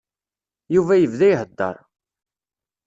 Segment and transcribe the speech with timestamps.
[0.75, 1.75] Yuba yebda iheddeṛ.